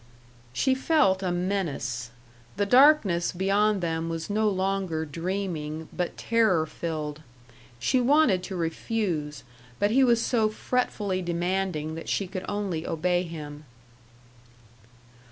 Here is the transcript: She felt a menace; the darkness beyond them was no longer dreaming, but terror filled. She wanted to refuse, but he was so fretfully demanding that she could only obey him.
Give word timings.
She 0.51 0.73
felt 0.73 1.21
a 1.21 1.31
menace; 1.31 2.09
the 2.57 2.65
darkness 2.65 3.31
beyond 3.31 3.81
them 3.81 4.09
was 4.09 4.31
no 4.31 4.49
longer 4.49 5.05
dreaming, 5.05 5.89
but 5.93 6.17
terror 6.17 6.65
filled. 6.65 7.21
She 7.77 8.01
wanted 8.01 8.41
to 8.45 8.55
refuse, 8.55 9.43
but 9.77 9.91
he 9.91 10.03
was 10.03 10.19
so 10.19 10.49
fretfully 10.49 11.21
demanding 11.21 11.93
that 11.93 12.09
she 12.09 12.25
could 12.25 12.45
only 12.49 12.87
obey 12.87 13.21
him. 13.21 13.65